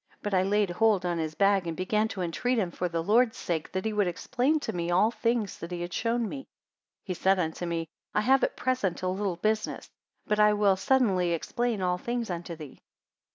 But 0.23 0.33
I 0.33 0.41
laid 0.41 0.71
hold 0.71 1.05
on 1.05 1.19
his 1.19 1.35
bag, 1.35 1.67
and 1.67 1.77
began 1.77 2.07
to 2.07 2.23
entreat 2.23 2.57
him 2.57 2.71
for 2.71 2.89
the 2.89 3.03
Lord's 3.03 3.37
sake, 3.37 3.71
that 3.71 3.85
he 3.85 3.93
would 3.93 4.07
explain 4.07 4.59
to 4.61 4.73
me 4.73 4.89
all 4.89 5.11
things 5.11 5.59
that 5.59 5.69
he 5.69 5.81
had 5.83 5.93
shown 5.93 6.27
me. 6.27 6.37
92 6.37 6.47
He 7.03 7.13
said 7.13 7.37
unto 7.37 7.67
me, 7.67 7.87
I 8.15 8.21
have 8.21 8.43
at 8.43 8.57
present 8.57 9.03
a 9.03 9.07
little 9.07 9.35
business; 9.35 9.91
but 10.25 10.39
I 10.39 10.53
will 10.53 10.75
suddenly 10.75 11.33
explain 11.33 11.83
all 11.83 11.99
things 11.99 12.31
unto 12.31 12.55
thee. 12.55 12.81